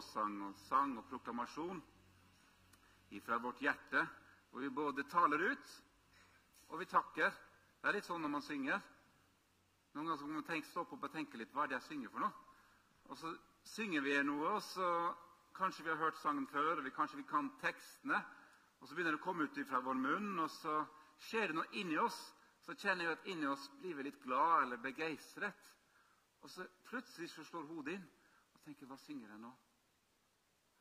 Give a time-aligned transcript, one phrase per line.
[0.00, 1.80] lovsang og sang og proklamasjon
[3.20, 4.00] fra vårt hjerte,
[4.50, 5.72] hvor vi både taler ut
[6.70, 7.34] og vi takker.
[7.80, 8.80] Det er litt sånn når man synger.
[9.92, 12.12] Noen ganger må man tenke, stå opp og tenke litt hva er det jeg synger
[12.14, 12.32] for noe.
[13.10, 13.32] Og så
[13.74, 14.88] synger vi noe, og så
[15.58, 18.20] kanskje vi har hørt sangen før, vi, kanskje vi kan tekstene.
[18.80, 20.78] Og så begynner det å komme ut fra vår munn, og så
[21.26, 22.20] skjer det noe inni oss.
[22.64, 25.74] Så kjenner jeg at inni oss blir vi litt glad eller begeistret.
[26.40, 28.06] Og så plutselig så slår hodet inn
[28.54, 29.52] og tenker Hva synger jeg nå?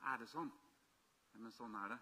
[0.08, 0.50] Er det sånn?
[1.34, 2.00] Ja, men sånn er det.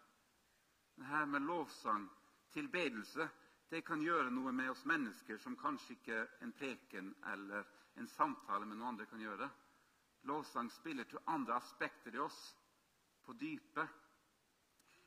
[0.98, 2.08] Det her med lovsang,
[2.54, 3.28] tilbedelse,
[3.70, 7.68] det kan gjøre noe med oss mennesker som kanskje ikke en preken eller
[8.00, 9.50] en samtale med noen andre kan gjøre.
[10.30, 12.40] Lovsang spiller til andre aspekter i oss,
[13.28, 13.90] på dypet.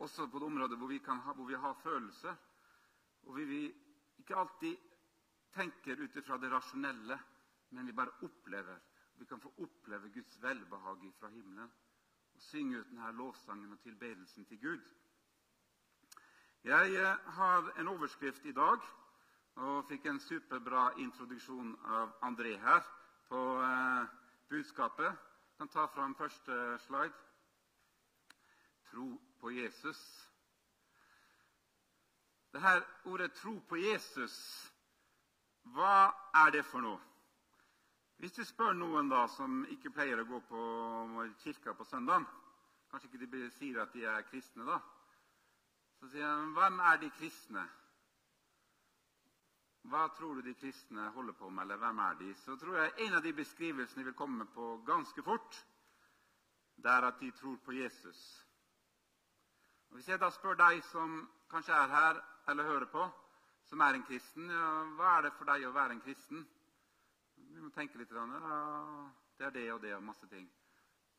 [0.05, 2.37] Også på det området hvor vi, ha, hvor vi har følelser.
[3.25, 3.61] Og vi, vi
[4.21, 4.77] ikke alltid
[5.57, 7.17] tenker ut ifra det rasjonelle,
[7.71, 8.81] men vi bare opplever.
[9.17, 11.73] Vi kan få oppleve Guds velbehag fra himmelen
[12.41, 14.81] synge ut denne lovsangen og tilbedelsen til Gud.
[16.65, 18.79] Jeg eh, har en overskrift i dag
[19.57, 22.85] og fikk en superbra introduksjon av André her
[23.29, 24.09] på eh,
[24.49, 25.07] budskapet.
[25.07, 27.13] Jeg kan ta fram første slide.
[28.91, 30.31] Tro på Jesus.
[32.53, 34.73] Det her ordet 'tro på Jesus',
[35.63, 37.10] hva er det for noe?
[38.21, 40.63] Hvis du spør noen da som ikke pleier å gå på
[41.41, 42.27] kirka på søndag
[42.91, 44.81] Kanskje ikke de sier at de er kristne, da.
[46.01, 47.69] Så sier jeg, 'Hvem er de kristne?'
[49.83, 52.35] Hva tror du de kristne holder på med, eller hvem er de?
[52.35, 55.65] Så tror jeg en av de beskrivelsene vil komme på ganske fort,
[56.77, 58.47] det er at de tror på Jesus.
[59.89, 63.11] Og Hvis jeg da spør deg som kanskje er her eller hører på,
[63.65, 66.49] som er en kristen, ja, hva er det for deg å være en kristen?
[67.51, 68.11] Vi må tenke litt.
[68.11, 70.49] Det er det og det og masse ting.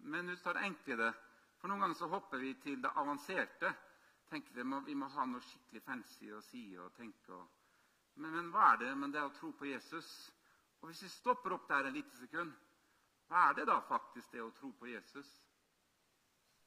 [0.07, 1.13] Men ut tar det enkle
[1.61, 3.69] For noen ganger så hopper vi til det avanserte
[4.31, 7.37] tenker vi må, vi må ha noe skikkelig fancy å si og tenke.
[8.15, 8.91] Men, men, hva er det?
[8.95, 10.07] Men det er å tro på Jesus.
[10.79, 12.53] Og hvis vi stopper opp der en lite sekund,
[13.27, 15.29] hva er det da faktisk det å tro på Jesus?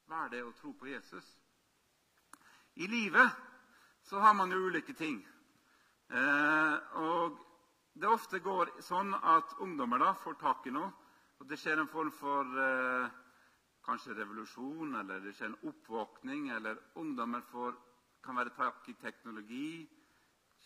[0.08, 1.26] Hva er det å tro på Jesus?
[2.84, 3.42] I livet
[4.04, 5.22] så har man jo ulike ting.
[6.12, 7.40] Eh, og
[7.94, 10.90] det ofte går sånn at ungdommer da får tak i noe,
[11.38, 13.10] og det skjer en form for eh,
[13.86, 17.76] kanskje revolusjon, eller det skjer en oppvåkning, eller ungdommer får,
[18.24, 19.84] kan være tak i teknologi,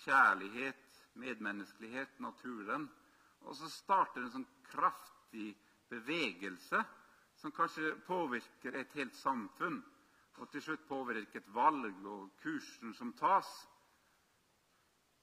[0.04, 2.86] kjærlighet, medmenneskelighet, naturen.
[3.44, 5.50] Og så starter en sånn kraftig
[5.90, 6.80] bevegelse
[7.38, 9.82] som kanskje påvirker et helt samfunn,
[10.38, 13.50] og til slutt påvirker et valg og kursen som tas.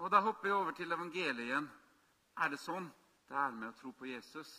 [0.03, 1.69] Og Da hopper jeg over til evangeliet igjen.
[2.43, 2.89] Er det sånn
[3.29, 4.49] det er med å tro på Jesus?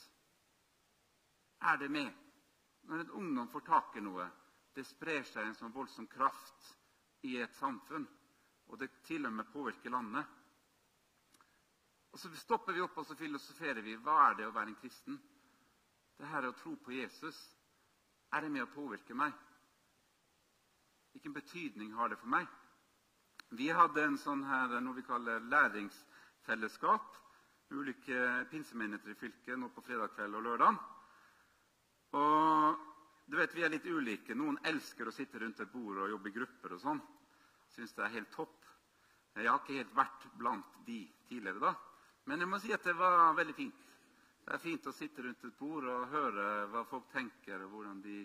[1.60, 2.14] Er det med?
[2.86, 4.28] når en ungdom får tak i noe,
[4.74, 6.72] det sprer seg en sånn voldsom kraft
[7.26, 8.06] i et samfunn.
[8.66, 10.26] Og det til og med påvirker landet.
[12.12, 13.96] Og Så stopper vi opp og så filosoferer vi.
[13.96, 15.18] Hva er det å være en kristen?
[16.16, 17.36] Det her å tro på Jesus.
[18.32, 19.34] Er det med å påvirke meg?
[21.12, 22.46] Hvilken betydning har det for meg?
[23.50, 27.25] Vi hadde en sånn her, noe vi kaller læringsfellesskap.
[27.70, 30.76] Ulike pinsemenigheter i fylket nå på fredag kveld og lørdag.
[32.14, 32.84] Og
[33.26, 34.34] du vet, Vi er litt ulike.
[34.34, 37.00] Noen elsker å sitte rundt et bord og jobbe i grupper og sånn.
[37.74, 38.54] Syns det er helt topp.
[39.34, 41.74] Jeg har ikke helt vært blant de tidligere, da.
[42.26, 43.82] Men jeg må si at det var veldig fint.
[44.46, 47.98] Det er fint å sitte rundt et bord og høre hva folk tenker, og hvordan
[48.04, 48.20] de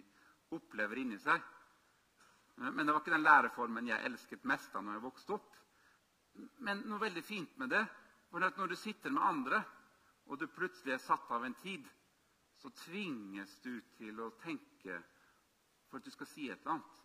[0.53, 1.41] opplever inni seg.
[2.61, 5.57] Men det var ikke den læreformen jeg elsket mest da når jeg vokste opp.
[6.61, 7.81] Men noe veldig fint med det
[8.39, 9.63] at når du sitter med andre,
[10.31, 11.87] og du plutselig er satt av en tid
[12.61, 14.99] så tvinges du til å tenke
[15.89, 16.97] for at du skal si et eller annet.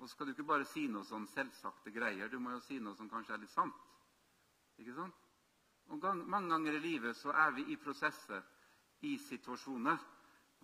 [0.00, 2.30] Og så skal du ikke bare si noe sånn selvsagte greier.
[2.32, 3.76] Du må jo si noe som kanskje er litt sant.
[4.80, 5.26] Ikke sant?
[5.92, 8.40] Og gang, Mange ganger i livet så er vi i prosesser,
[9.04, 10.00] i situasjoner,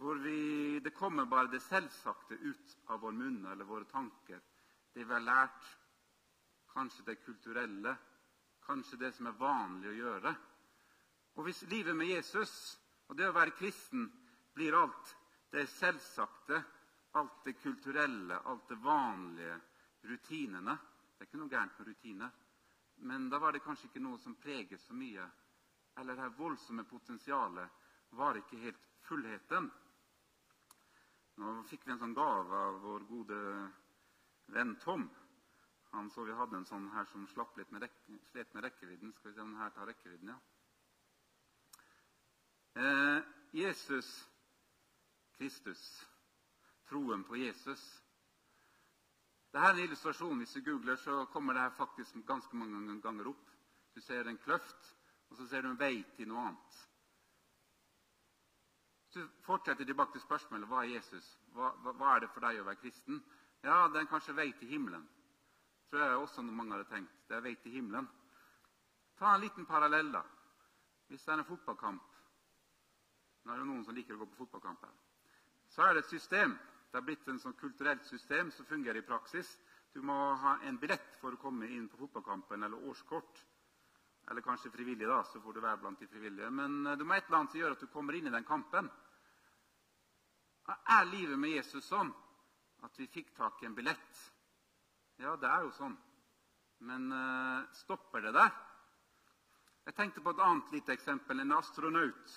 [0.01, 4.41] hvor vi, det kommer bare det selvsagte ut av vår munn eller våre tanker.
[4.93, 5.71] Det vi har lært,
[6.73, 7.95] kanskje det kulturelle,
[8.67, 10.35] kanskje det som er vanlig å gjøre.
[11.37, 12.53] Og hvis livet med Jesus
[13.07, 14.09] og det å være kristen
[14.57, 15.13] blir alt
[15.53, 16.59] det selvsagte,
[17.17, 19.61] alt det kulturelle, alt det vanlige,
[20.07, 20.77] rutinene.
[21.17, 22.35] Det er ikke noe gærent med rutiner.
[23.09, 25.25] Men da var det kanskje ikke noe som preget så mye.
[26.01, 27.85] Eller det voldsomme potensialet
[28.17, 29.69] var ikke helt fullheten.
[31.37, 33.41] Nå fikk vi en sånn gave av vår gode
[34.53, 35.09] venn Tom.
[35.97, 39.13] Han så vi hadde en sånn her som slapp litt med, rekke, slet med rekkevidden.
[39.17, 40.41] Skal vi se om den her tar rekkevidden, ja.
[42.77, 43.21] Eh,
[43.57, 44.11] Jesus
[45.37, 46.07] Kristus,
[46.89, 47.83] troen på Jesus.
[49.53, 50.39] Dette er en illustrasjon.
[50.39, 53.51] Hvis du googler, så kommer det her faktisk ganske mange ganger opp.
[53.95, 54.93] Du ser en kløft,
[55.31, 56.79] og så ser du en vei til noe annet.
[59.05, 62.45] Hvis du fortsetter tilbake til spørsmålet hva er Jesus, hva, hva, hva er det for
[62.45, 63.23] deg å være kristen,
[63.65, 65.07] ja, det er kanskje vei til himmelen.
[65.91, 67.13] Tror jeg også mange hadde tenkt.
[67.29, 68.09] Det er vei til himmelen.
[69.19, 70.23] Ta en liten parallell, da.
[71.09, 72.13] Hvis det er en fotballkamp
[73.47, 74.95] Nå er det noen som liker å gå på fotballkamp her.
[75.71, 76.57] Så er det et system.
[76.91, 79.53] Det er blitt en sånn kulturelt system som fungerer i praksis.
[79.95, 83.39] Du må ha en billett for å komme inn på fotballkampen, eller årskort.
[84.27, 86.51] Eller kanskje frivillig, da, så får du være blant de frivillige.
[86.51, 88.49] Men eh, du må et eller annet som gjør at du kommer inn i den
[88.49, 88.91] kampen.
[90.67, 92.11] Er livet med Jesus sånn
[92.83, 94.25] at vi fikk tak i en billett?
[95.17, 95.95] Ja, det er jo sånn.
[96.85, 98.51] Men uh, stopper det der?
[99.87, 101.41] Jeg tenkte på et annet lite eksempel.
[101.41, 102.35] En astronaut.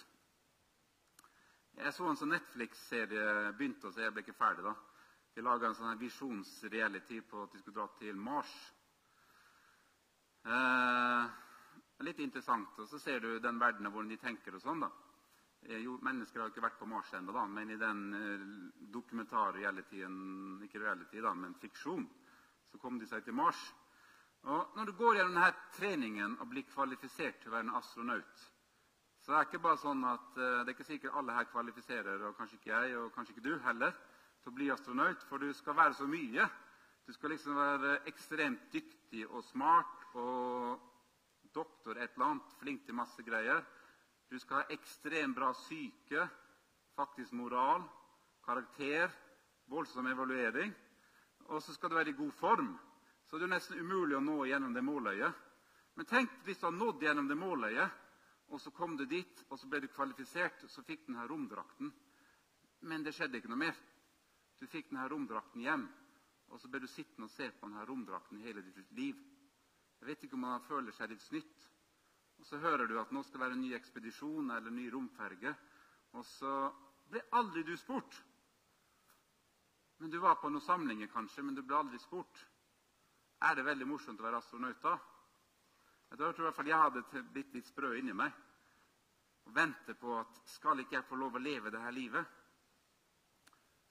[1.79, 4.75] Jeg så en sånn Netflix-serie begynte så jeg ble ikke ferdig da.
[5.35, 8.53] De laga en sånn visjonsreality på at de skulle dra til Mars.
[10.47, 11.27] Uh,
[12.07, 12.79] litt interessant.
[12.79, 14.87] Og så ser du den verdenen hvordan de tenker og sånn.
[14.87, 14.91] da.
[15.67, 18.05] Eh, jo, mennesker har ikke vært på Mars ennå, men i den
[18.93, 22.07] dokumentar-realityen Ikke reality, da, men fiksjon,
[22.71, 23.59] så kom de seg til Mars.
[24.47, 28.45] Og Når du går gjennom denne treningen og blir kvalifisert til å være en astronaut,
[29.19, 32.23] så det er ikke bare sånn at uh, det er ikke sikkert alle her kvalifiserer,
[32.23, 33.97] og kanskje ikke jeg, og kanskje ikke du heller,
[34.39, 36.45] til å bli astronaut, for du skal være så mye.
[37.05, 40.79] Du skal liksom være ekstremt dyktig og smart og
[41.53, 43.63] doktor et eller annet, flink til masse greier.
[44.29, 46.27] Du skal ha ekstremt bra syke,
[46.95, 47.83] faktisk moral,
[48.45, 49.09] karakter,
[49.69, 50.73] voldsom evaluering.
[51.49, 52.73] Og så skal du være i god form.
[53.25, 55.45] Så det er nesten umulig å nå gjennom det måløyet.
[55.97, 58.05] Men tenk hvis du har nådd gjennom det måløyet,
[58.49, 61.27] og så kom du dit, og så ble du kvalifisert, og så fikk du denne
[61.29, 61.91] romdrakten.
[62.89, 63.81] Men det skjedde ikke noe mer.
[64.57, 65.83] Du fikk denne romdrakten hjem,
[66.49, 69.19] og så ble du sittende og se på denne romdrakten hele ditt liv.
[69.99, 71.67] Jeg vet ikke om man føler seg litt snytt.
[72.39, 74.87] Og så hører du at nå skal det være en ny ekspedisjon eller en ny
[74.93, 75.51] romferge.
[76.15, 76.53] Og så
[77.11, 78.15] ble aldri du spurt.
[79.99, 82.45] Men Du var på noen samlinger, kanskje, men du ble aldri spurt.
[83.43, 84.97] Er det veldig morsomt å være astronaut da?
[86.09, 88.33] Jeg tror i hvert fall jeg hadde blitt litt sprø inni meg
[89.45, 92.25] og vente på at skal ikke jeg få lov å leve dette livet?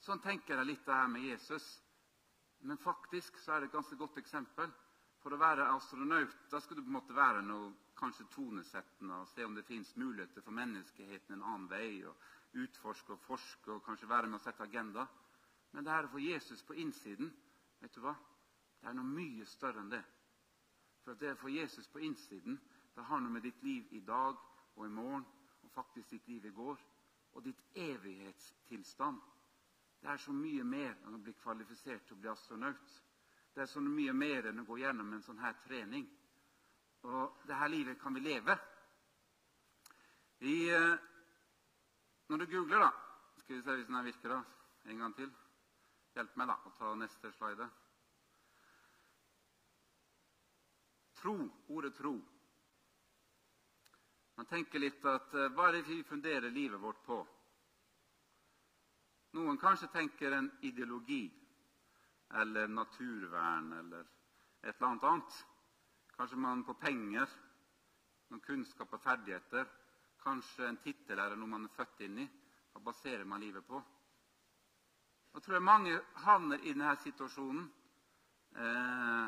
[0.02, 1.66] Sånn tenker jeg litt det her med Jesus.
[2.66, 4.70] Men faktisk så er det et ganske godt eksempel.
[5.22, 9.30] For å være astronaut da skal du på en måte være noe kanskje tonesettende og
[9.32, 12.04] se om det fins muligheter for menneskeheten en annen vei.
[12.06, 15.08] og Utforske og forske og kanskje være med å sette agenda.
[15.78, 17.28] Men det her å få Jesus på innsiden,
[17.78, 18.10] vet du hva?
[18.80, 20.00] Det er noe mye større enn det.
[21.04, 22.58] For det å få Jesus på innsiden
[22.96, 24.34] det har noe med ditt liv i dag
[24.74, 25.22] og i morgen
[25.62, 26.82] og faktisk ditt liv i går
[27.30, 29.22] og ditt evighetstilstand.
[30.02, 32.98] Det er så mye mer enn å bli kvalifisert til å bli astronaut.
[33.54, 36.10] Det er så mye mer enn å gå gjennom en sånn her trening.
[37.06, 38.58] Og det her livet kan vi leve.
[40.42, 41.10] I, eh,
[42.26, 42.96] når du googler, da
[43.44, 44.42] Skal vi se hvis den her virker, da.
[44.90, 45.30] En gang til.
[46.16, 47.68] Hjelp meg da å ta neste slide.
[51.18, 51.34] Tro,
[51.74, 52.14] ordet tro.
[54.38, 57.18] Man tenker litt at uh, hva er det vi funderer livet vårt på?
[59.34, 61.24] Noen kanskje tenker en ideologi
[62.38, 64.06] eller naturvern eller
[64.62, 65.40] et eller annet annet.
[66.14, 67.28] Kanskje man på penger,
[68.30, 69.66] noen kunnskap og ferdigheter.
[70.22, 72.28] Kanskje en tittel eller noe man er født inn i.
[72.72, 73.82] Hva baserer man livet på?
[75.34, 77.66] Jeg tror mange havner i denne situasjonen.
[78.56, 79.26] Eh,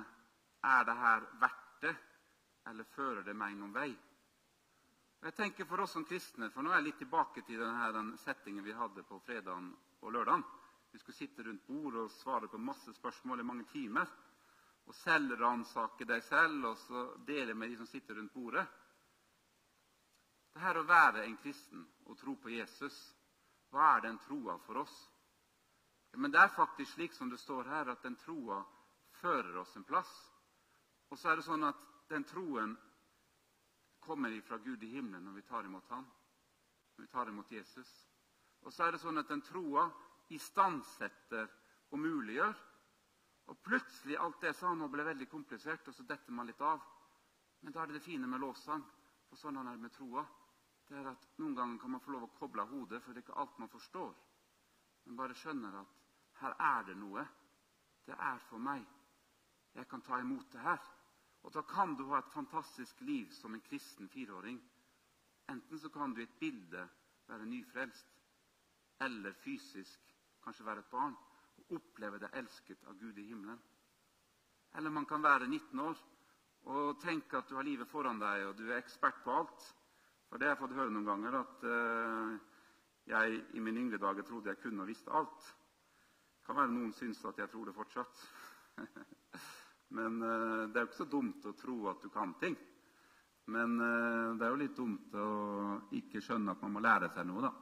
[0.70, 1.96] er det her verdt det,
[2.66, 3.90] eller fører det meg noen vei?
[5.20, 8.14] Jeg tenker For oss som kristne, for nå er jeg litt tilbake til denne, den
[8.18, 10.44] settingen vi hadde på fredagen og lørdagen.
[10.90, 14.08] Vi skulle sitte rundt bordet og svare på masse spørsmål i mange timer.
[14.88, 18.64] Og selvransake deg selv og så dele med de som sitter rundt bordet.
[20.50, 22.96] Det her å være en kristen og tro på Jesus,
[23.70, 24.96] hva er den troa for oss?
[26.16, 28.60] Men det er faktisk slik som det står her, at den troa
[29.20, 30.10] fører oss en plass.
[31.10, 32.76] Og så er det sånn at den troen
[34.00, 36.06] kommer ifra Gud i himmelen når vi tar imot ham,
[36.96, 37.90] når vi tar imot Jesus.
[38.64, 39.86] Og så er det sånn at den troa
[40.34, 41.48] istandsetter
[41.90, 42.58] og muliggjør.
[43.50, 46.82] Og plutselig alt det sa nå ble veldig komplisert, og så detter man litt av.
[47.60, 48.82] Men da er det det fine med lovsang,
[49.28, 50.22] for sånn er det med troa.
[50.86, 53.22] Det er at Noen ganger kan man få lov å koble av hodet, for det
[53.22, 54.14] er ikke alt man forstår.
[55.06, 55.99] Men bare skjønner at
[56.40, 57.24] her er det noe.
[58.06, 58.84] Det er for meg.
[59.74, 60.80] Jeg kan ta imot det her.
[61.42, 64.60] Og da kan du ha et fantastisk liv som en kristen fireåring.
[65.48, 66.88] Enten så kan du i et bilde
[67.28, 68.06] være nyfrelst,
[69.00, 71.16] eller fysisk kanskje være et barn,
[71.58, 73.60] og oppleve deg elsket av Gud i himmelen.
[74.76, 75.98] Eller man kan være 19 år
[76.70, 79.64] og tenke at du har livet foran deg, og du er ekspert på alt.
[80.28, 82.34] For det har jeg fått høre noen ganger, at uh,
[83.10, 85.48] jeg i mine yngre dager trodde jeg kunne og visste alt.
[86.50, 88.22] Kan være noen syns at jeg tror det fortsatt.
[89.96, 92.56] Men uh, det er jo ikke så dumt å tro at du kan ting.
[93.54, 95.26] Men uh, det er jo litt dumt å
[95.94, 97.52] ikke skjønne at man må lære seg noe, da.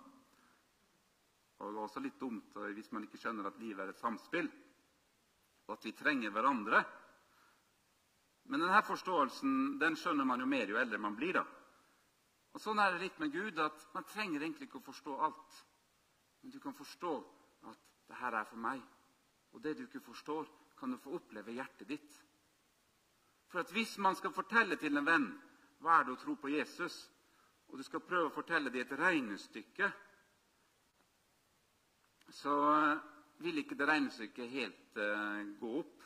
[1.59, 4.49] Og det er også litt dumt hvis man ikke skjønner at livet er et samspill,
[5.67, 6.81] og at vi trenger hverandre.
[8.49, 11.37] Men denne forståelsen den skjønner man jo mer jo eldre man blir.
[11.37, 11.45] da.
[12.57, 15.61] Og Sånn er det litt med Gud, at man trenger egentlig ikke å forstå alt.
[16.41, 17.19] Men du kan forstå
[17.69, 18.81] at det her er for meg.
[19.53, 20.49] Og det du ikke forstår,
[20.79, 22.19] kan du få oppleve i hjertet ditt.
[23.49, 25.29] For at hvis man skal fortelle til en venn
[25.83, 26.97] hva er det å tro på Jesus,
[27.69, 29.91] og du skal prøve å fortelle det i et regnestykke,
[32.35, 32.55] så
[33.45, 36.05] vil ikke det regnestykket helt uh, gå opp.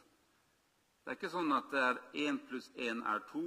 [1.03, 3.47] Det er ikke sånn at det er én pluss én er to.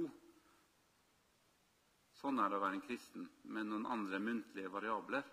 [2.18, 5.24] Sånn er det å være en kristen med noen andre muntlige variabler.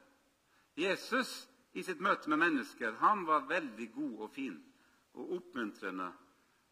[0.80, 1.34] Jesus
[1.74, 4.58] i sitt møte med mennesker han var veldig god og fin
[5.14, 6.10] og oppmuntrende.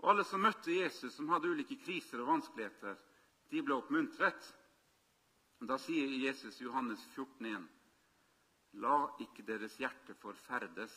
[0.02, 2.98] Og alle som møtte Jesus, som hadde ulike kriser og vanskeligheter,
[3.52, 4.42] de ble oppmuntret.
[5.62, 7.66] Da sier Jesus i Johannes 14,1.:
[8.82, 10.94] La ikke deres hjerte forferdes.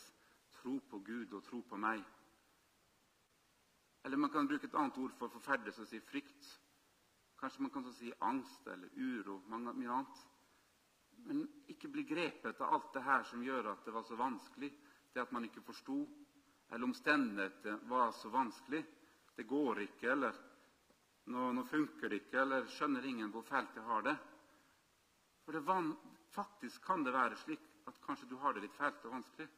[0.54, 2.04] Tro på Gud og tro på meg.
[4.04, 6.46] Eller man kan bruke et annet ord for forferdes og si frykt.
[7.40, 9.40] Kanskje man kan si angst eller uro.
[9.48, 10.22] mye annet.
[11.28, 14.70] Men ikke bli grepet av alt det her som gjør at det var så vanskelig.
[15.14, 15.96] Det at man ikke forsto,
[16.70, 18.82] eller omstendighetene var så vanskelig.
[19.36, 20.36] Det går ikke, eller
[21.32, 24.16] nå, nå, funker det ikke, eller skjønner ingen hvor fælt jeg har det.
[25.44, 25.92] For det van,
[26.34, 29.48] faktisk kan det være slik at kanskje du har det litt fælt og vanskelig.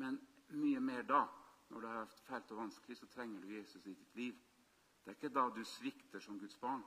[0.00, 0.18] Men
[0.54, 1.24] mye mer da
[1.70, 4.34] når det er fælt og vanskelig, så trenger du Jesus i ditt liv.
[5.04, 6.84] Det er ikke da du svikter som Guds barn.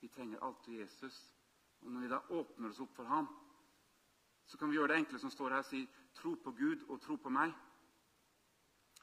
[0.00, 1.35] Vi trenger alltid Jesus.
[1.82, 3.28] Og når vi da åpner oss opp for ham,
[4.46, 5.82] så kan vi gjøre det enkle som står her, si
[6.14, 7.54] tro på Gud og tro på meg.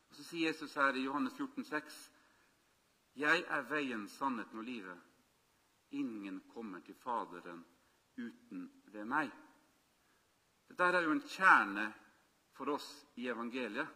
[0.09, 1.97] Og Så sier Jesus her i Johannes 14, 14,6.:
[3.15, 4.97] Jeg er veien, sannheten og livet.
[5.89, 7.65] Ingen kommer til Faderen
[8.17, 9.31] uten ved meg.
[10.67, 11.93] Dette er jo en kjerne
[12.53, 13.87] for oss i evangeliet.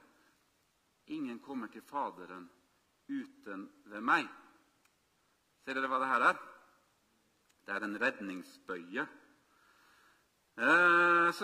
[1.05, 2.49] Ingen kommer til Faderen
[3.07, 4.27] uten ved meg.
[5.63, 6.37] Ser dere hva det her er?
[7.67, 9.03] Det er en redningsbøye.
[10.57, 11.41] Eh,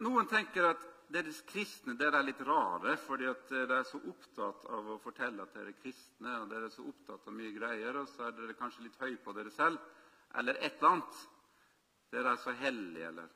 [0.00, 4.64] Noen tenker at deres kristne dere er litt rare fordi at dere er så opptatt
[4.72, 8.00] av å fortelle at dere er kristne, og dere er så opptatt av mye greier,
[8.00, 9.76] og så er dere kanskje litt høye på dere selv,
[10.40, 11.20] eller et eller annet.
[12.16, 13.28] Dere er så hellige, eller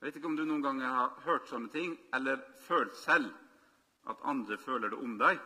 [0.00, 3.30] Jeg vet ikke om du noen ganger har hørt sånne ting, eller følt selv
[4.10, 5.38] at andre føler det om deg.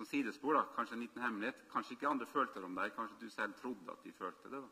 [0.00, 1.58] Som sidespor, da, kanskje en liten hemmelighet.
[1.68, 4.60] Kanskje ikke andre følte det om deg, kanskje du selv trodde at de følte det.
[4.64, 4.68] da.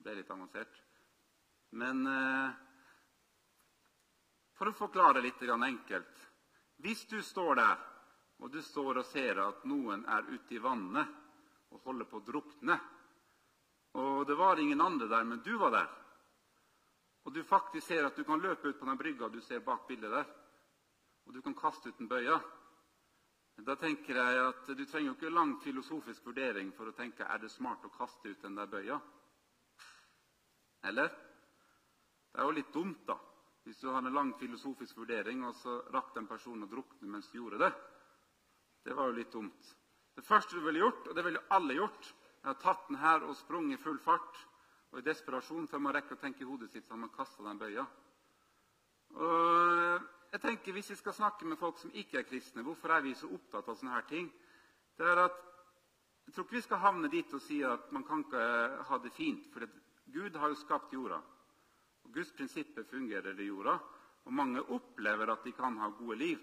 [0.00, 0.78] Det er litt avansert.
[1.76, 2.54] Men eh,
[4.56, 6.22] for å forklare litt enkelt
[6.80, 7.76] Hvis du står der,
[8.38, 11.06] og du står og ser at noen er ute i vannet
[11.68, 12.78] og holder på å drukne,
[13.92, 15.90] og det var ingen andre der, men du var der,
[17.24, 19.84] og du faktisk ser at du kan løpe ut på den brygga du ser bak
[19.86, 20.26] bildet der
[21.26, 22.36] og du kan kaste ut en bøye.
[23.62, 27.38] Da tenker jeg at Du trenger jo ikke lang filosofisk vurdering for å tenke er
[27.38, 28.98] det smart å kaste ut den der bøya.
[30.84, 31.12] Eller?
[32.32, 33.14] Det er jo litt dumt, da,
[33.64, 37.30] hvis du har en lang filosofisk vurdering, og så rakk den personen å drukne mens
[37.30, 37.70] du gjorde det.
[38.84, 39.70] Det var jo litt dumt.
[40.14, 42.10] Det første du ville gjort, og det ville alle gjort,
[42.42, 44.42] er å tatt den her og sprunget i full fart.
[44.92, 47.46] Og i desperasjon før man rekker å tenke i hodet sitt, så har man kasta
[47.46, 47.86] den bøya.
[49.14, 53.02] Og jeg tenker Hvis vi skal snakke med folk som ikke er kristne, hvorfor er
[53.04, 54.30] vi så opptatt av sånne her ting?
[54.98, 55.42] Det er at
[56.26, 58.44] Jeg tror ikke vi skal havne dit og si at man kan ikke
[58.88, 59.44] ha det fint.
[59.52, 59.66] For
[60.08, 61.18] Gud har jo skapt jorda.
[62.04, 63.74] Og Guds prinsipper fungerer i jorda.
[64.24, 66.38] Og mange opplever at de kan ha gode liv.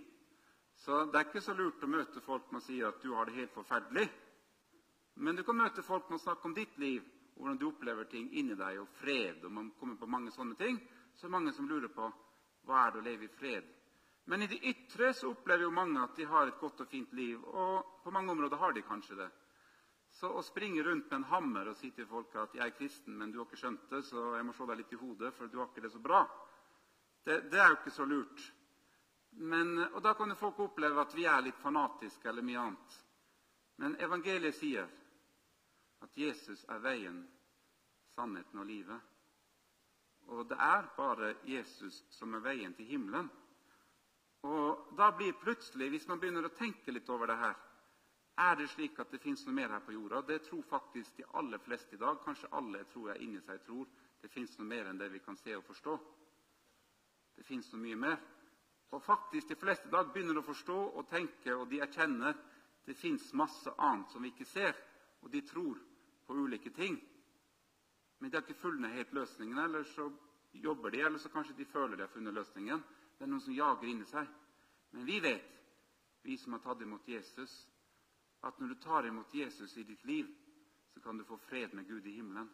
[0.75, 3.25] Så det er ikke så lurt å møte folk med å si at du har
[3.25, 4.05] det helt forferdelig.
[5.15, 7.01] Men du kan møte folk med å snakke om ditt liv,
[7.36, 9.43] hvordan du opplever ting inni deg, og fred.
[9.43, 10.77] og man kommer på mange sånne ting.
[11.15, 12.13] Så er det mange som lurer på
[12.69, 13.81] hva er det å leve i fred.
[14.32, 17.12] Men i det ytre så opplever jo mange at de har et godt og fint
[17.20, 17.42] liv.
[17.44, 19.28] Og på mange områder har de kanskje det.
[20.16, 23.18] Så å springe rundt med en hammer og si til folk at 'jeg er kristen,
[23.18, 25.48] men du har ikke skjønt det, så jeg må slå deg litt i hodet, for
[25.48, 26.28] du har ikke det så bra',
[27.26, 28.54] det, det er jo ikke så lurt.
[29.32, 33.06] Men, og Da kan jo folk oppleve at vi er litt fanatiske eller mye annet.
[33.78, 34.88] Men evangeliet sier
[36.02, 37.28] at Jesus er veien,
[38.16, 39.02] sannheten og livet.
[40.28, 43.30] Og det er bare Jesus som er veien til himmelen.
[44.98, 47.60] Da blir plutselig, hvis man begynner å tenke litt over det her
[48.41, 50.21] Er det slik at det fins noe mer her på jorda?
[50.25, 52.21] Det tror faktisk de aller fleste i dag.
[52.24, 53.89] Kanskje alle tror jeg inni seg tror
[54.21, 55.98] det fins noe mer enn det vi kan se og forstå.
[57.36, 58.17] Det fins noe mye mer.
[58.91, 62.39] Og faktisk de fleste i dag begynner å forstå og tenke, og de erkjenner
[62.88, 64.75] det fins masse annet som vi ikke ser,
[65.21, 65.77] og de tror
[66.25, 66.98] på ulike ting.
[68.19, 70.10] Men de har ikke funnet helt løsningen, eller så
[70.53, 72.83] jobber de, eller så kanskje de føler de har funnet løsningen.
[73.22, 74.30] Det er noen som jager inni seg.
[74.98, 75.58] Men vi vet,
[76.25, 77.51] vi som har tatt imot Jesus,
[78.42, 80.32] at når du tar imot Jesus i ditt liv,
[80.90, 82.48] så kan du få fred med Gud i himmelen.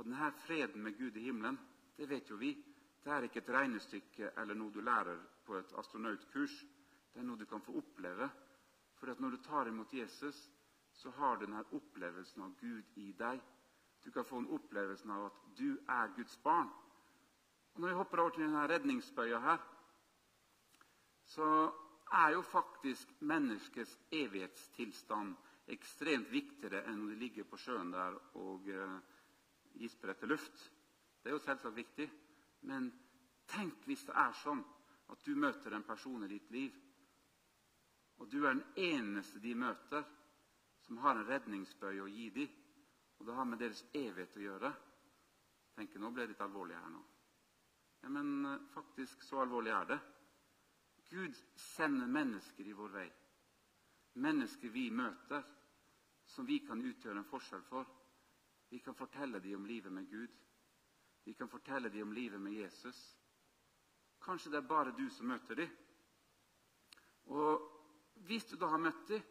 [0.00, 1.58] Og denne freden med Gud i himmelen,
[1.98, 2.54] det vet jo vi,
[3.04, 6.56] det er ikke et regnestykke eller noe du lærer på et astronautkurs.
[7.12, 8.30] Det er noe du kan få oppleve.
[8.96, 10.40] For at når du tar imot Jesus,
[10.96, 13.44] så har du denne opplevelsen av Gud i deg.
[14.00, 16.72] Du kan få en opplevelse av at du er Guds barn.
[17.76, 19.58] Og Når vi hopper over til denne redningsbøya her,
[21.28, 21.72] så
[22.12, 25.34] er jo faktisk menneskets evighetstilstand
[25.74, 28.94] ekstremt viktigere enn når de ligger på sjøen der og uh,
[29.76, 30.62] gisper etter luft.
[31.20, 32.06] Det er jo selvsagt viktig.
[32.64, 32.88] Men
[33.52, 34.62] tenk hvis det er sånn
[35.12, 36.78] at du møter en person i ditt liv,
[38.16, 40.06] og du er den eneste de møter
[40.86, 42.56] som har en redningsbøye å gi dem,
[43.18, 44.72] og det har med deres evighet å gjøre.
[45.76, 47.04] Tenk, nå ble det litt alvorlig her nå.
[48.06, 49.98] Ja, Men uh, faktisk, så alvorlig er det.
[51.10, 53.06] Gud sender mennesker i vår vei.
[54.22, 55.42] Mennesker vi møter,
[56.30, 57.90] som vi kan utgjøre en forskjell for.
[58.70, 60.38] Vi kan fortelle dem om livet med Gud.
[61.24, 63.02] Vi kan fortelle dem om livet med Jesus.
[64.22, 65.76] Kanskje det er bare du som møter dem.
[67.26, 67.68] Og
[68.30, 69.22] hvis du da har møtt dem,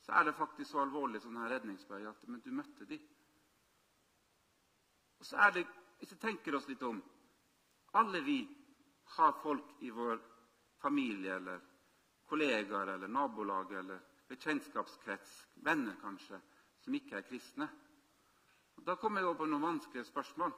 [0.00, 3.04] så er det faktisk så alvorlig sånn her redningsbøye at men du møtte dem.
[5.20, 6.96] Og så er det, Hvis vi tenker oss litt om
[7.92, 8.38] Alle vi
[9.16, 10.20] har folk i vår
[10.80, 11.60] familie eller
[12.28, 16.40] kollegaer eller nabolag eller bekjentskapskrets, venner kanskje,
[16.80, 17.68] som ikke er kristne.
[18.76, 20.54] Og da kommer jeg over på noen vanskelige spørsmål.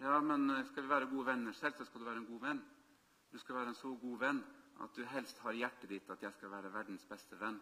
[0.00, 1.52] Ja, men eh, Skal vi være gode venner?
[1.52, 2.62] Selvsagt skal du være en god venn.
[3.32, 4.40] Du skal være en så god venn
[4.82, 7.60] at du helst har i hjertet ditt at jeg skal være verdens beste venn.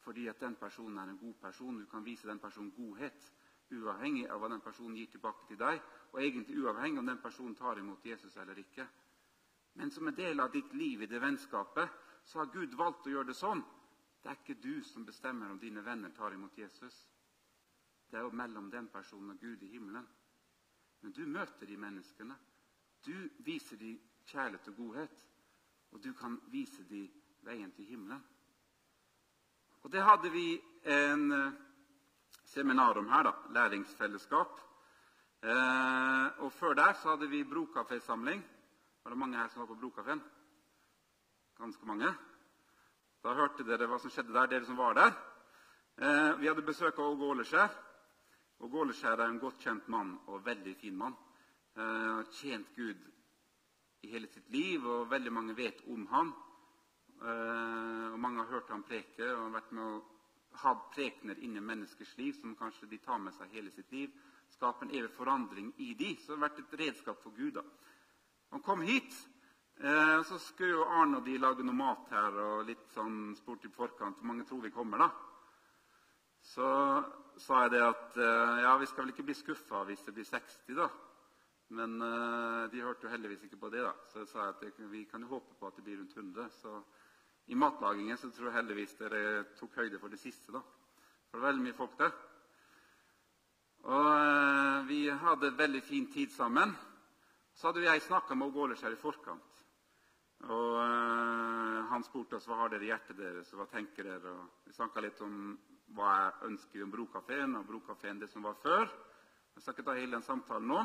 [0.00, 1.78] Fordi at den personen er en god person.
[1.78, 3.32] Du kan vise den personen godhet.
[3.70, 5.78] Uavhengig av hva den personen gir tilbake til deg,
[6.12, 8.86] og egentlig uavhengig om den personen tar imot Jesus eller ikke.
[9.74, 11.88] Men som en del av ditt liv i det vennskapet
[12.24, 13.62] så har Gud valgt å gjøre det sånn.
[14.22, 16.96] Det er ikke du som bestemmer om dine venner tar imot Jesus.
[18.10, 20.06] Det er jo mellom den personen og Gud i himmelen.
[21.00, 22.36] Men du møter de menneskene.
[23.06, 23.14] Du
[23.46, 25.24] viser dem kjærlighet og godhet.
[25.90, 27.08] Og du kan vise dem
[27.46, 28.20] veien til himmelen.
[29.80, 31.52] Og det hadde vi en eh,
[32.44, 33.32] seminar om her, da.
[33.56, 34.69] Læringsfellesskap.
[35.42, 38.42] Eh, og før der så hadde vi brokafésamling.
[39.02, 40.22] Var det mange her som var på Brokafeen?
[41.56, 42.14] Ganske mange.
[43.24, 45.14] Da hørte dere hva som skjedde der, dere som var der.
[45.96, 47.72] Eh, vi hadde besøk av Åge Åleskjær.
[48.60, 51.16] Åge Åleskjær er en godt kjent mann og veldig fin mann.
[51.76, 53.00] Eh, tjent Gud
[54.02, 56.34] i hele sitt liv, og veldig mange vet om ham.
[57.20, 60.02] Eh, og mange har hørt ham preke og vært med å
[60.62, 64.12] ha prekener inni menneskers liv som kanskje de tar med seg hele sitt liv.
[64.50, 67.52] Skape en evig forandring i de, Så det har vært et redskap for Gud.
[67.54, 67.62] da.
[68.50, 69.14] Han kom hit.
[69.80, 73.64] Eh, så skulle jo Arne og de lage noe mat her og litt sånn spurt
[73.64, 74.98] i forkant hvor mange tror vi kommer.
[74.98, 75.10] da.
[76.42, 76.66] Så
[77.40, 80.28] sa jeg det at eh, ja, vi skal vel ikke bli skuffa hvis det blir
[80.28, 80.90] 60, da.
[81.78, 83.84] Men eh, de hørte jo heldigvis ikke på det.
[83.86, 83.94] da.
[84.12, 86.50] Så jeg sa at det, vi kan jo håpe på at det blir rundt 100.
[86.60, 86.74] Så
[87.46, 90.52] i matlagingen så tror jeg heldigvis dere tok høyde for det siste.
[90.52, 90.60] da.
[91.30, 92.12] For det var veldig mye folk der.
[93.88, 96.74] Og eh, vi hadde veldig fin tid sammen.
[97.54, 99.64] Så hadde jeg snakka med Åge her i forkant.
[100.40, 104.32] Og øh, Han spurte oss hva har dere i hjertet deres, og hva tenker dere.
[104.32, 105.56] Og vi snakka litt om
[105.96, 108.86] hva jeg ønsker om Brokafeen og Brokafeen det som var før.
[109.54, 110.84] Jeg skal ikke ta hele den samtalen nå.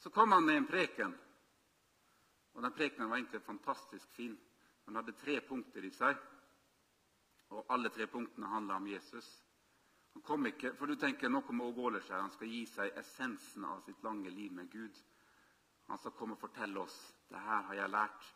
[0.00, 1.14] Så kom han med en preken.
[2.54, 4.34] Og den prekenen var egentlig fantastisk fin.
[4.86, 6.16] Han hadde tre punkter i seg.
[7.50, 9.28] Og alle tre punktene handla om Jesus.
[10.14, 12.24] Han kom ikke, for du tenker Nå kommer Åge Åleskjær.
[12.24, 14.96] Han skal gi seg essensen av sitt lange liv med Gud.
[15.90, 16.98] Han skal komme og fortelle oss
[17.30, 18.28] det her har jeg lært.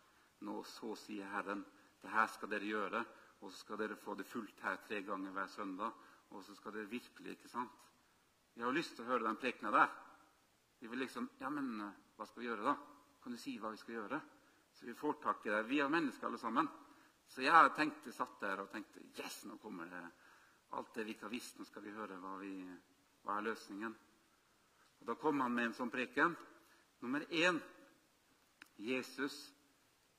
[0.46, 1.64] Nå så sier Herren.
[2.02, 3.04] Det her skal dere gjøre.
[3.42, 5.92] Og så skal dere få det fullt her tre ganger hver søndag.
[6.30, 7.82] Og så skal dere virkelig, ikke sant?
[8.54, 9.90] Vi har lyst til å høre den prekena der.
[10.78, 11.74] Vi vil liksom Ja, men
[12.16, 12.74] hva skal vi gjøre, da?
[13.22, 14.20] Kan du si hva vi skal gjøre?
[14.74, 15.62] Så vi får tak i det.
[15.66, 16.68] Vi er mennesker, alle sammen.
[17.26, 20.02] Så jeg tenkte, satt der og tenkte Yes, nå kommer det
[20.74, 21.58] alt det vi ikke har visst.
[21.58, 22.52] Nå skal vi høre hva, vi,
[23.24, 23.94] hva er løsningen.
[25.00, 26.36] Og Da kom han med en sånn preken.
[27.02, 27.60] Nummer én
[28.76, 29.50] Jesus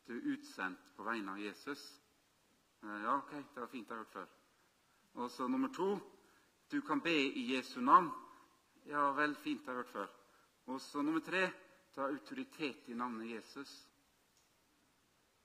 [0.05, 1.81] Du er utsendt på vegne av Jesus.
[2.83, 4.27] Eh, ja, ok, det var fint, jeg har hørt før.
[5.15, 5.95] Og så nummer to
[6.71, 8.11] du kan be i Jesu navn.
[8.85, 10.11] Ja vel, fint, jeg har hørt før.
[10.65, 11.47] Og så nummer tre
[11.95, 13.73] ta autoritet i navnet Jesus.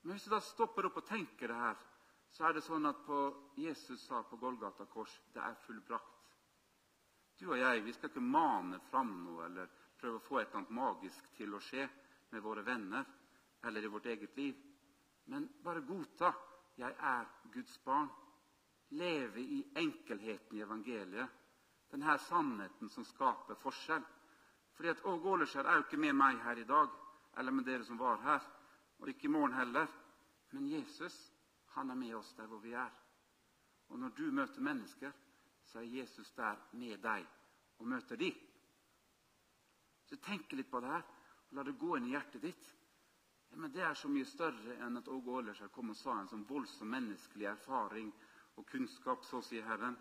[0.02, 1.80] Men hvis du da stopper opp og tenker det her,
[2.30, 3.20] så er det sånn at på
[3.58, 6.16] Jesus sa på Golgata kors det er fullbrakt.
[7.40, 10.60] Du og jeg vi skal ikke mane fram noe eller prøve å få et eller
[10.60, 11.86] annet magisk til å skje
[12.30, 13.04] med våre venner
[13.66, 14.56] eller i vårt eget liv.
[15.32, 16.32] Men bare godta
[16.80, 18.08] jeg er Guds barn.
[18.90, 21.36] Leve i enkelheten i evangeliet.
[21.90, 24.04] Denne sannheten som skaper forskjell.
[24.76, 26.88] Fordi at Åge Åleskjær er jo ikke med meg her i dag,
[27.36, 28.40] eller med dere som var her,
[28.98, 29.90] og ikke i morgen heller.
[30.54, 31.16] Men Jesus
[31.76, 32.90] han er med oss der hvor vi er.
[33.90, 35.12] Og når du møter mennesker,
[35.64, 37.26] så er Jesus der med deg
[37.78, 38.30] og møter de.
[40.06, 41.06] Så tenk litt på det her,
[41.48, 42.70] og la det gå inn i hjertet ditt.
[43.50, 46.28] Ja, men Det er så mye større enn at Åge Ålerskjær kom og sa en
[46.30, 48.12] sånn voldsom menneskelig erfaring
[48.56, 49.96] og kunnskap, så sier Herren.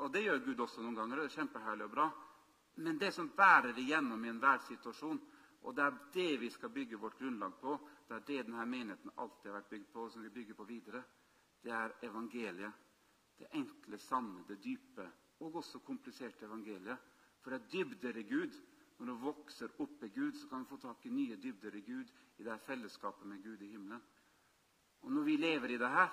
[0.00, 1.20] Og det gjør Gud også noen ganger.
[1.20, 2.08] Det er kjempeherlig og bra.
[2.80, 5.20] Men det som bærer igjennom i enhver situasjon,
[5.62, 7.76] og det er det vi skal bygge vårt grunnlag på,
[8.10, 10.64] det er det denne menigheten alltid har vært bygd på, og som vi bygger på
[10.66, 11.02] videre,
[11.62, 12.86] det er evangeliet.
[13.38, 15.04] Det enkle, sanne, det dype
[15.40, 16.98] og også kompliserte evangeliet.
[17.40, 18.56] For det er dybder i Gud.
[18.98, 21.84] Når du vokser opp i Gud, så kan du få tak i nye dybder i
[21.86, 24.02] Gud, i det fellesskapet med Gud i himmelen.
[25.00, 26.10] Og når vi lever i det her,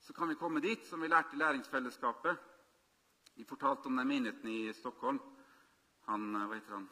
[0.00, 2.36] så kan vi komme dit, som vi lærte i læringsfellesskapet.
[3.36, 5.20] Vi fortalte om den menigheten i Stockholm.
[6.08, 6.90] Han, hva heter han?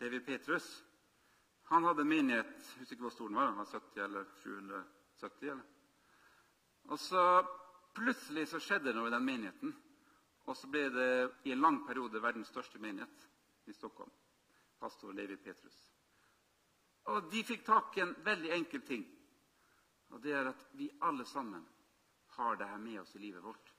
[0.00, 0.93] Levi Petrus.
[1.70, 4.24] Han hadde en menighet jeg husker ikke hvor stor den var, den var 70 eller
[4.42, 5.50] 770.
[5.50, 5.64] eller?
[6.84, 7.22] Og så
[7.94, 9.74] Plutselig så skjedde det noe i den menigheten.
[10.44, 11.10] Og så ble det
[11.46, 13.28] i en lang periode verdens største menighet
[13.70, 14.10] i Stockholm.
[14.80, 15.76] Pastor Levi Petrus.
[17.14, 19.04] Og de fikk tak i en veldig enkel ting.
[20.10, 21.62] Og det er at vi alle sammen
[22.34, 23.70] har det her med oss i livet vårt.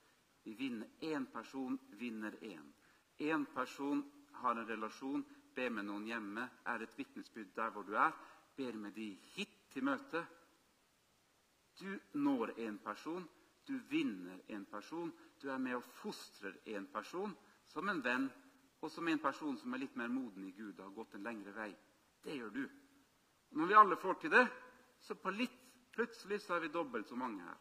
[0.46, 2.72] Vi vinner én person, vinner én.
[3.18, 4.00] Én person
[4.40, 5.24] har en relasjon,
[5.56, 8.12] ber med noen hjemme, er et vitnesbyrd der hvor du er,
[8.56, 10.26] ber med de hit til møtet.
[11.80, 13.24] Du når en person,
[13.68, 17.34] du vinner en person, du er med og fostrer en person
[17.72, 18.30] som en venn,
[18.80, 21.24] og som en person som er litt mer moden i Gud og har gått en
[21.26, 21.70] lengre vei.
[22.22, 22.64] Det gjør du.
[23.50, 24.44] Og når vi alle får til det,
[25.00, 25.62] så på litt,
[25.96, 27.56] plutselig så er vi dobbelt så mange her.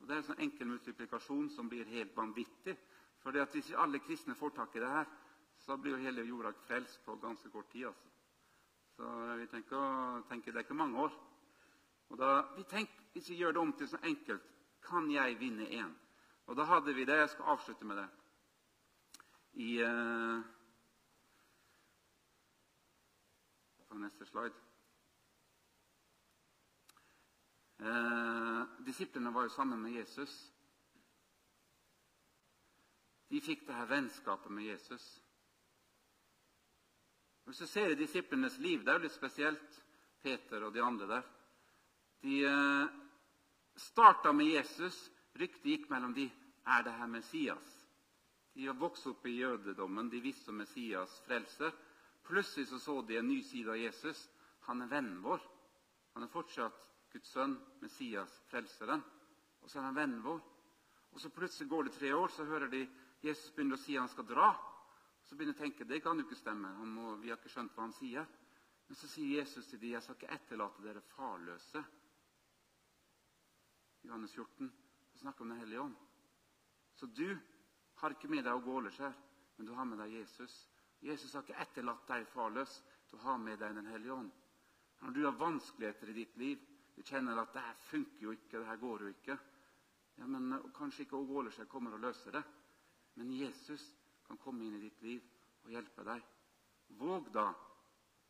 [0.00, 2.76] Og Det er en sånn enkel multiplikasjon som blir helt vanvittig.
[3.22, 5.06] For hvis alle kristne får tak i det her,
[5.64, 7.86] så blir jo hele jorda frelst på ganske kort tid.
[7.86, 8.08] altså.
[8.96, 11.14] Så vi tenker, tenker det er ikke mange år.
[12.08, 14.42] Og da, vi tenker, Hvis vi gjør det om til så enkelt
[14.82, 15.92] kan jeg vinne én?
[16.46, 17.16] Og da hadde vi det.
[17.16, 18.08] Jeg skal avslutte med det.
[19.52, 20.42] I uh,
[23.88, 24.54] På neste slide.
[27.78, 30.52] Uh, disiplene var jo sammen med Jesus.
[33.30, 35.24] De fikk det her vennskapet med Jesus.
[37.44, 39.80] Hvis du ser i disiplenes liv, det er jo litt spesielt,
[40.24, 41.24] Peter og de andre der
[42.24, 42.86] De uh,
[43.76, 45.10] starta med Jesus.
[45.36, 46.28] Ryktet gikk mellom de
[46.64, 47.66] er det her Messias.
[48.54, 51.74] De har vokst opp i jødedommen, de visste om Messias frelser.
[52.24, 54.28] Plutselig så, så de en ny side av Jesus.
[54.68, 55.42] Han er vennen vår.
[56.14, 59.02] Han er fortsatt Guds sønn, Messias, frelseren.
[59.60, 60.40] Og så er han vennen vår.
[61.12, 62.86] Og så plutselig går det tre år, så hører de
[63.24, 64.48] Jesus begynner å si han skal dra.
[65.24, 66.70] Så begynner jeg å tenke det kan jo ikke stemme.
[66.84, 68.26] Må, vi har ikke skjønt hva han sier.
[68.88, 71.84] Men så sier Jesus til dem, jeg skal ikke etterlate dere farløse.
[74.04, 74.68] Johannes 14.
[75.12, 75.96] Det snakker om Den hellige ånd.
[76.94, 77.38] Så du
[78.00, 79.14] har ikke med deg Ågåleskjær,
[79.56, 80.52] men du har med deg Jesus.
[81.04, 82.76] Jesus har ikke etterlatt deg farløs.
[83.10, 84.30] Du har med deg Den hellige ånd.
[85.00, 86.60] Når du har vanskeligheter i ditt liv,
[86.94, 89.38] du kjenner at 'det her funker jo ikke', 'det her går jo ikke',
[90.16, 92.42] ja, men Kanskje ikke Ågåleskjær kommer og løser det,
[93.14, 95.22] men Jesus kan komme inn i ditt liv
[95.64, 96.24] og hjelpe deg.
[97.00, 97.48] Våg da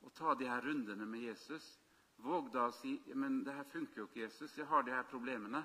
[0.04, 1.66] å ta de her rundene med Jesus
[2.22, 4.56] Våg da å si men det her funker jo ikke, Jesus.
[4.56, 5.64] Jeg har de her problemene.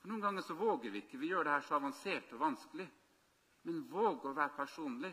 [0.00, 1.18] For Noen ganger så våger vi ikke.
[1.18, 2.86] Vi gjør det her så avansert og vanskelig.
[3.66, 5.12] Men våg å være personlig.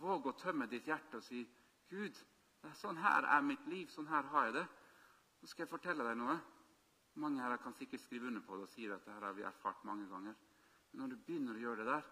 [0.00, 1.44] Våg å tømme ditt hjerte og si
[1.90, 2.16] Gud,
[2.80, 3.90] sånn her er mitt liv.
[3.92, 4.64] Sånn her har jeg det.
[5.40, 6.38] Så skal jeg fortelle deg noe.
[7.20, 9.44] Mange her kan sikkert skrive under på det og si at det her har vi
[9.46, 10.34] erfart mange ganger.
[10.90, 12.08] Men når du begynner å gjøre det der,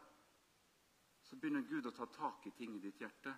[1.33, 3.33] så begynner Gud å ta tak i ting i ditt hjerte.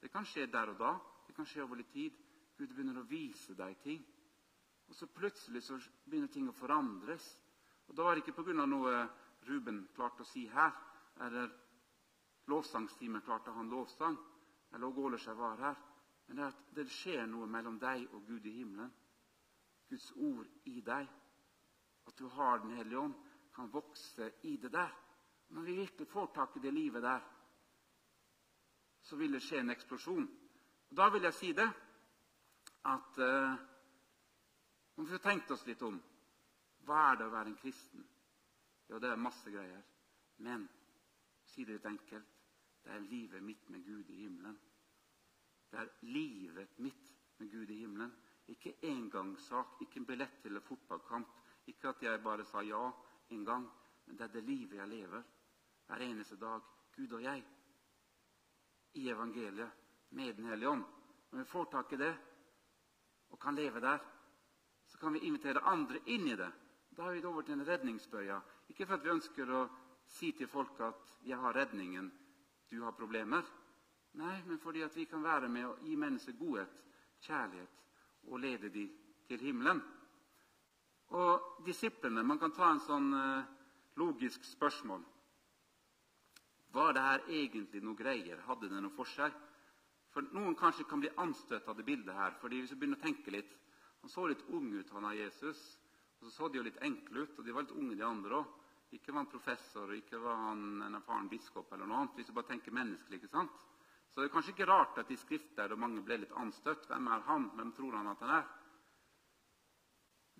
[0.00, 0.94] Det kan skje der og da.
[1.26, 2.14] Det kan skje over litt tid.
[2.56, 4.00] Gud begynner å vise deg ting.
[4.88, 7.26] Og så plutselig så begynner ting å forandres.
[7.90, 8.64] Og da var det ikke pga.
[8.64, 8.96] noe
[9.44, 10.72] Ruben klarte å si her,
[11.20, 11.52] eller
[12.48, 14.16] lovsangstimen klarte han lovsang,
[14.72, 15.76] eller Åge Åleskjær var her.
[16.26, 18.92] Men det er at det skjer noe mellom deg og Gud i himmelen.
[19.92, 21.12] Guds ord i deg.
[22.08, 23.14] At du har Den hellige ånd,
[23.52, 25.05] kan vokse i det der.
[25.48, 27.20] Når vi virkelig får tak i det livet der,
[29.02, 30.26] så vil det skje en eksplosjon.
[30.90, 31.68] Og Da vil jeg si det
[32.84, 33.18] at
[34.96, 35.98] Nå får vi tenkt oss litt om.
[36.88, 38.04] Hva er det å være en kristen?
[38.88, 39.82] Jo, det er masse greier.
[40.38, 40.64] Men
[41.44, 42.32] si det litt enkelt
[42.86, 44.56] det er livet mitt med Gud i himmelen.
[45.70, 47.08] Det er livet mitt
[47.40, 48.12] med Gud i himmelen.
[48.46, 51.32] Ikke engangssak, ikke en billett til en fotballkamp.
[51.66, 52.84] Ikke at jeg bare sa ja
[53.34, 53.66] en gang,
[54.06, 55.24] men det er det livet jeg lever
[55.86, 56.60] hver eneste dag,
[56.96, 57.44] Gud og jeg,
[58.94, 59.70] i evangeliet
[60.10, 60.84] med Den hellige ånd.
[61.30, 62.14] Når vi får tak i det
[63.30, 63.98] og kan leve der,
[64.86, 66.52] så kan vi invitere andre inn i det.
[66.96, 68.40] Da er vi over til en redningsbøye.
[68.68, 69.66] Ikke for at vi ønsker å
[70.06, 72.12] si til folk at 'jeg har redningen,
[72.70, 73.44] du har problemer'.
[74.12, 76.82] Nei, men fordi at vi kan være med å gi mennesker godhet,
[77.20, 77.68] kjærlighet,
[78.22, 78.90] og lede dem
[79.28, 79.82] til himmelen.
[81.08, 83.44] Og disiplene Man kan ta en sånn eh,
[83.96, 85.04] logisk spørsmål.
[86.76, 88.40] Var det her egentlig noe greier?
[88.44, 89.32] Hadde det noe for seg?
[90.12, 92.36] For Noen kanskje kan bli anstøtt av det bildet her.
[92.40, 93.52] fordi hvis vi begynner å tenke litt,
[94.00, 95.58] Han så litt ung ut, han av Jesus.
[96.20, 98.36] Og så så de jo litt enkle ut, og de var litt unge, de andre
[98.36, 98.52] òg.
[98.92, 102.14] Ikke var han professor, ikke var han en erfaren biskop eller noe annet.
[102.14, 103.64] Hvis du bare tenker menneskelig, ikke sant?
[104.12, 106.86] Så det er kanskje ikke rart at i skrifter og mange ble litt anstøtt.
[106.86, 107.50] Hvem er han?
[107.56, 108.46] Hvem tror han at han er?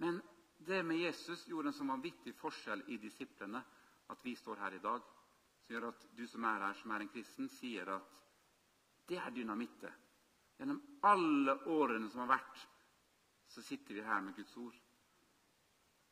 [0.04, 0.22] Men
[0.68, 3.64] det med Jesus gjorde en så vanvittig forskjell i disiplene
[4.08, 5.02] at vi står her i dag.
[5.66, 8.10] Som gjør at du som er her, som er en kristen, sier at
[9.10, 9.94] det er dynamittet.
[10.56, 12.60] Gjennom alle årene som har vært,
[13.50, 14.76] så sitter vi her med Guds ord.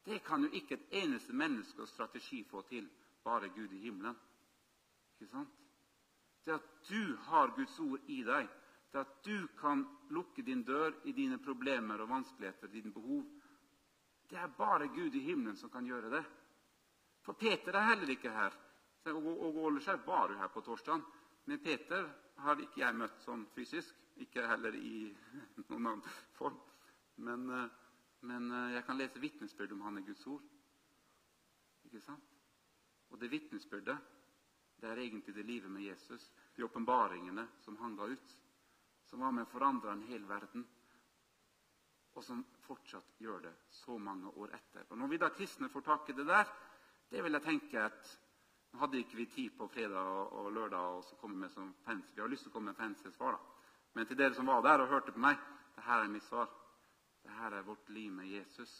[0.04, 2.90] Det kan jo ikke et eneste menneske og strategi få til,
[3.24, 4.16] bare Gud i himmelen.
[5.14, 5.54] Ikke sant?
[6.44, 8.50] Det at du har Guds ord i deg,
[8.92, 13.22] det at du kan lukke din dør i dine problemer og vanskeligheter, dine behov,
[14.30, 16.24] det er bare Gud i himmelen som kan gjøre det.
[17.22, 18.52] For Peter er heller ikke her.
[19.12, 21.02] Og Åle Skjerp var jo her på torsdag.
[21.44, 22.06] Men Peter
[22.44, 23.96] har ikke jeg møtt sånn fysisk.
[24.22, 25.10] Ikke heller i
[25.68, 26.04] noen annen
[26.38, 26.56] form.
[27.16, 27.66] Men, eh,
[28.24, 30.46] men eh, jeg kan lese vitnesbyrd om han er Guds ord.
[31.84, 32.30] Ikke sant?
[33.12, 33.98] Og det vitnesbyrdet,
[34.80, 36.30] det er egentlig det livet med Jesus.
[36.56, 38.34] De åpenbaringene som han ga ut.
[39.10, 40.64] Som var med å forandre en hel verden.
[42.14, 44.86] Og som fortsatt gjør det så mange år etter.
[44.88, 46.48] Og Når vi da kristne får tak i det der,
[47.10, 48.14] det vil jeg tenke at
[48.80, 52.14] hadde ikke vi tid på fredag og, lørdag og så komme med sånn pensel.
[52.14, 53.40] Vi har lyst til å komme med fancy svar, da.
[53.94, 55.36] Men til dere som var der og hørte på meg,
[55.76, 56.48] det her er mitt svar.
[57.22, 58.72] Det her er vårt liv med Jesus.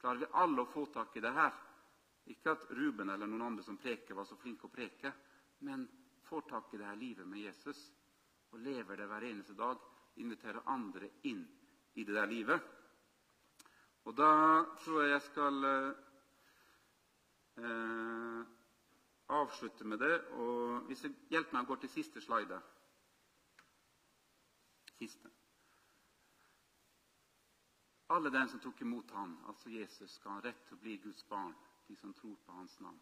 [0.00, 1.52] Klarer vi alle å få tak i det her?
[2.28, 5.10] Ikke at Ruben eller noen andre som preker, var så flinke å preke,
[5.64, 5.88] men
[6.28, 7.78] får tak i det her livet med Jesus
[8.52, 9.76] og lever det hver eneste dag.
[10.18, 11.46] Inviterer andre inn
[11.94, 12.60] i det der livet.
[14.08, 14.32] Og da
[14.82, 15.92] tror jeg jeg skal eh,
[19.28, 20.14] avslutte med det.
[20.40, 22.60] Og hvis det hjelper meg å gå til siste slide
[24.98, 25.30] Siste.
[28.10, 31.22] Alle dem som tok imot ham, altså Jesus, skal ha rett til å bli Guds
[31.28, 31.52] barn,
[31.86, 32.98] de som tror på hans navn.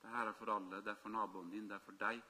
[0.00, 0.80] Dette er for alle.
[0.80, 2.22] Det er for naboen din, det er for deg.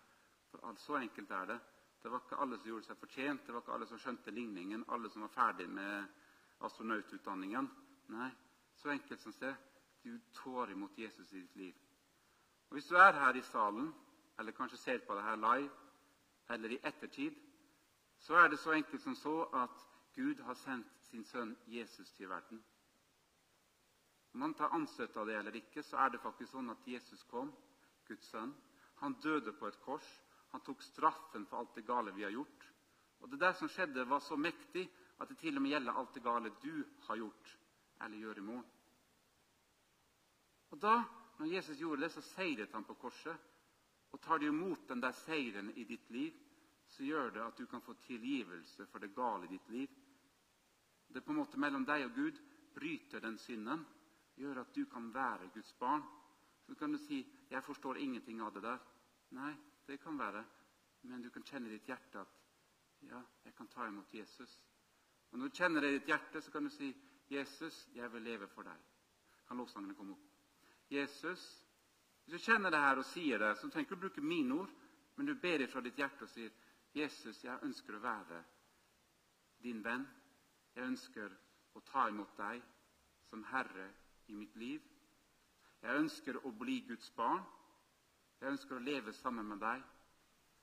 [0.51, 1.61] For alt, Så enkelt er det.
[2.03, 4.85] Det var ikke alle som gjorde seg fortjent, det var ikke alle som skjønte ligningen,
[4.88, 6.09] alle som var ferdig med
[6.67, 7.71] astronaututdanningen.
[8.12, 8.31] Nei,
[8.77, 9.55] så enkelt som det.
[10.05, 11.84] Du tår imot Jesus i ditt liv.
[12.75, 13.95] Og Hvis du er her i salen,
[14.39, 15.71] eller kanskje ser på det her live,
[16.51, 17.35] eller i ettertid,
[18.19, 19.85] så er det så enkelt som så at
[20.15, 22.65] Gud har sendt sin sønn Jesus til verden.
[24.33, 27.23] Om man tar anstøt av det eller ikke, så er det faktisk sånn at Jesus
[27.31, 27.55] kom,
[28.09, 28.57] Guds sønn.
[29.07, 30.11] Han døde på et kors.
[30.51, 32.71] Han tok straffen for alt det gale vi har gjort.
[33.21, 36.15] Og Det der som skjedde, var så mektig at det til og med gjelder alt
[36.15, 37.59] det gale du har gjort
[38.01, 38.71] eller gjør i morgen.
[40.71, 41.05] Og da,
[41.38, 43.37] når Jesus gjorde det, så seiret han på korset.
[44.12, 46.33] Og tar du imot den der seieren i ditt liv,
[46.88, 49.88] så gjør det at du kan få tilgivelse for det gale i ditt liv.
[51.09, 52.38] Det er på en måte mellom deg og Gud
[52.75, 53.83] bryter den synden,
[54.38, 56.03] gjør at du kan være Guds barn.
[56.66, 58.79] Så kan du si 'Jeg forstår ingenting av det der'.
[59.31, 59.55] Nei,
[59.87, 60.44] det kan være.
[61.03, 62.29] Men du kan kjenne i ditt hjerte at
[63.03, 64.59] 'ja, jeg kan ta imot Jesus'.
[65.31, 66.97] Og Når du kjenner det i ditt hjerte, så kan du si
[67.31, 68.83] 'Jesus, jeg vil leve for deg'.
[69.49, 70.34] Kan lovsangene komme opp?
[70.90, 71.61] Jesus,
[72.25, 74.70] Hvis du kjenner det her og sier det, så trenger du ikke bruke mine ord,
[75.16, 76.51] men du ber fra ditt hjerte og sier
[76.94, 78.44] 'Jesus, jeg ønsker å være
[79.62, 80.07] din venn'.
[80.75, 81.37] Jeg ønsker
[81.75, 82.62] å ta imot deg
[83.29, 83.90] som Herre
[84.27, 84.81] i mitt liv.
[85.83, 87.44] Jeg ønsker å bli Guds barn.
[88.40, 89.83] Jeg ønsker å leve sammen med deg.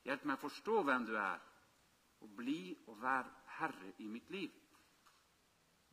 [0.03, 1.39] Hjelp meg å forstå hvem du er,
[2.21, 3.29] og bli og være
[3.59, 4.51] Herre i mitt liv.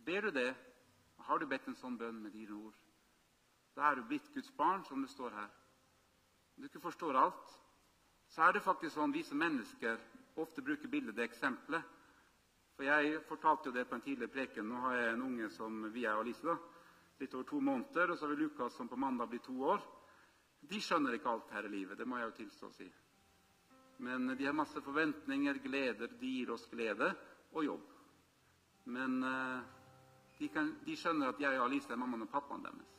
[0.04, 0.54] Ber du det,
[1.18, 2.76] har du bedt en sånn bønn med dine ord,
[3.78, 5.50] da er du blitt Guds barn, som det står her.
[6.56, 7.52] Om du ikke forstår alt,
[8.26, 10.00] så er det faktisk sånn vi som mennesker
[10.42, 11.94] ofte bruker bildet, det eksempelet.
[12.74, 14.66] For Jeg fortalte jo det på en tidligere preken.
[14.66, 16.56] Nå har jeg en unge som vi er Alice, da,
[17.22, 18.10] litt over to måneder.
[18.10, 19.86] Og så har vi Lukas som på mandag blir to år.
[20.60, 22.90] De skjønner ikke alt her i livet, det må jeg jo tilstå å si.
[24.02, 26.18] Men de har masse forventninger, gleder.
[26.18, 27.14] De gir oss glede
[27.52, 27.88] og jobb.
[28.90, 29.62] Men uh,
[30.38, 32.97] de, kan, de, skjønner at jeg og Alice er mammaen og pappaen deres.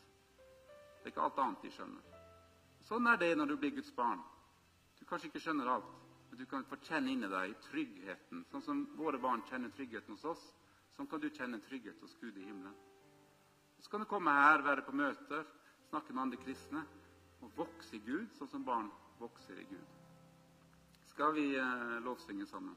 [0.99, 2.19] Det er ikke alt annet de skjønner.
[2.83, 4.19] Sånn er det når du blir Guds barn.
[4.99, 5.91] Du kanskje ikke skjønner alt,
[6.29, 8.43] men du kan få kjenne inni deg tryggheten.
[8.51, 10.43] Sånn som våre barn kjenner tryggheten hos oss,
[10.97, 12.75] sånn kan du kjenne trygghet hos Gud i himmelen.
[13.79, 15.45] Så kan du komme her, være på møter,
[15.87, 16.83] snakke med andre kristne
[17.39, 19.95] og vokse i Gud, sånn som barn vokser i Gud.
[21.13, 22.75] Skal vi eh, lovsynge sammen?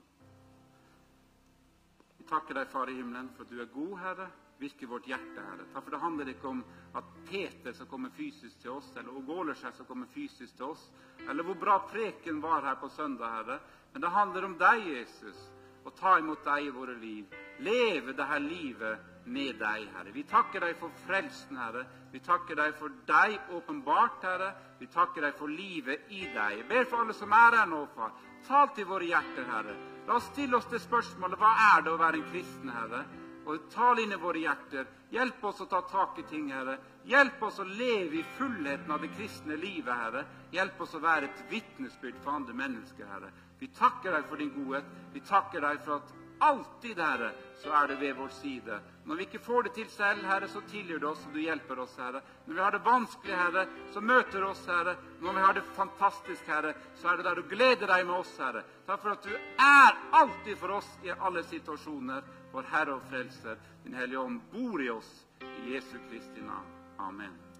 [2.21, 5.67] Vi takker deg, Far i himmelen, for du er god, Herre virke vårt hjerte, Herre.
[5.73, 6.65] For det handler ikke om
[6.99, 10.85] at Peter skal komme fysisk til oss, eller Ågålerskjær skal komme fysisk til oss,
[11.29, 13.59] eller hvor bra preken var her på søndag, Herre.
[13.93, 15.41] Men det handler om deg, Jesus,
[15.85, 17.33] å ta imot deg i våre liv.
[17.63, 20.13] Leve dette livet med deg, Herre.
[20.15, 21.85] Vi takker deg for frelsen, Herre.
[22.13, 24.53] Vi takker deg for deg åpenbart, Herre.
[24.81, 26.61] Vi takker deg for livet i deg.
[26.63, 28.15] Jeg ber for alle som er her nå, far.
[28.47, 29.77] Tal til våre hjerter, Herre.
[30.07, 33.05] La oss stille oss det spørsmålet hva er det å være en kristen, Herre?
[33.47, 34.87] Og tal inn i våre hjerter.
[35.13, 36.79] Hjelp oss å ta tak i ting, Herre.
[37.05, 40.25] Hjelp oss å leve i fullheten av det kristne livet, Herre.
[40.55, 43.33] Hjelp oss å være et vitnesbyrd for andre mennesker, Herre.
[43.59, 44.89] Vi takker deg for din godhet.
[45.13, 48.81] Vi takker deg for at alltid, Herre, så er du ved vår side.
[49.05, 51.79] Når vi ikke får det til selv, Herre, så tilgir du oss, og du hjelper
[51.85, 52.23] oss, Herre.
[52.47, 54.97] Når vi har det vanskelig, Herre, så møter du oss, Herre.
[55.21, 58.33] Når vi har det fantastisk, Herre, så er det der du gleder deg med oss,
[58.43, 58.65] Herre.
[58.87, 63.57] Takk for at du er alltid for oss i alle situasjoner vår Herre og Frelser,
[63.85, 66.69] Din Hellige Ånd, bor i oss i Jesu Kristi navn.
[66.99, 67.52] Amen.